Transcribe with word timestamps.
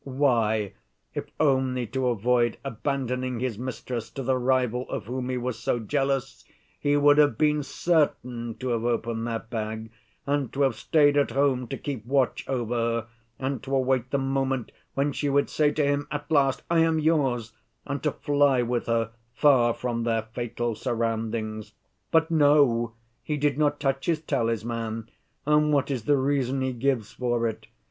Why, 0.03 0.73
if 1.13 1.25
only 1.39 1.85
to 1.85 2.07
avoid 2.07 2.57
abandoning 2.63 3.39
his 3.39 3.59
mistress 3.59 4.09
to 4.09 4.23
the 4.23 4.35
rival 4.35 4.89
of 4.89 5.05
whom 5.05 5.29
he 5.29 5.37
was 5.37 5.59
so 5.59 5.77
jealous, 5.77 6.43
he 6.79 6.97
would 6.97 7.19
have 7.19 7.37
been 7.37 7.61
certain 7.61 8.55
to 8.55 8.69
have 8.69 8.83
opened 8.83 9.27
that 9.27 9.51
bag 9.51 9.91
and 10.25 10.51
to 10.53 10.63
have 10.63 10.73
stayed 10.73 11.17
at 11.17 11.29
home 11.29 11.67
to 11.67 11.77
keep 11.77 12.03
watch 12.03 12.43
over 12.49 12.73
her, 12.73 13.07
and 13.37 13.61
to 13.61 13.75
await 13.75 14.09
the 14.09 14.17
moment 14.17 14.71
when 14.95 15.11
she 15.11 15.29
would 15.29 15.51
say 15.51 15.69
to 15.69 15.85
him 15.85 16.07
at 16.09 16.31
last 16.31 16.63
'I 16.71 16.79
am 16.79 16.97
yours,' 16.99 17.53
and 17.85 18.01
to 18.01 18.11
fly 18.11 18.63
with 18.63 18.87
her 18.87 19.11
far 19.35 19.71
from 19.71 20.01
their 20.01 20.23
fatal 20.33 20.73
surroundings. 20.73 21.73
"But 22.09 22.31
no, 22.31 22.93
he 23.21 23.37
did 23.37 23.59
not 23.59 23.79
touch 23.79 24.07
his 24.07 24.19
talisman, 24.19 25.11
and 25.45 25.71
what 25.71 25.91
is 25.91 26.05
the 26.05 26.17
reason 26.17 26.61
he 26.61 26.73
gives 26.73 27.13
for 27.13 27.47
it? 27.47 27.67